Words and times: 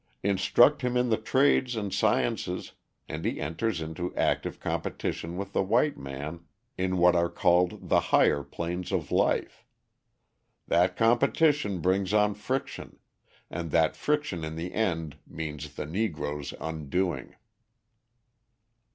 Instruct 0.23 0.81
him 0.81 0.97
in 0.97 1.09
the 1.09 1.15
trades 1.17 1.75
and 1.75 1.93
sciences 1.93 2.71
and 3.07 3.23
he 3.23 3.39
enters 3.39 3.81
into 3.83 4.15
active 4.15 4.59
competition 4.59 5.37
with 5.37 5.53
the 5.53 5.61
white 5.61 5.95
man 5.95 6.39
in 6.75 6.97
what 6.97 7.15
are 7.15 7.29
called 7.29 7.87
the 7.89 7.99
higher 7.99 8.41
planes 8.41 8.91
of 8.91 9.11
life. 9.11 9.63
That 10.67 10.97
competition 10.97 11.81
brings 11.81 12.13
on 12.15 12.33
friction, 12.33 12.97
and 13.51 13.69
that 13.69 13.95
friction 13.95 14.43
in 14.43 14.55
the 14.55 14.73
end 14.73 15.17
means 15.27 15.71
the 15.75 15.85
Negroe's 15.85 16.55
undoing. 16.59 17.35